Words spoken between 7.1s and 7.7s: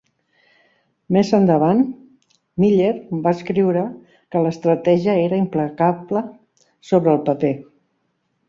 el paper.